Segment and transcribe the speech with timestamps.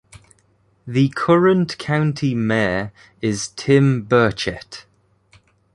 [0.87, 4.85] The current county mayor is Tim Burchett.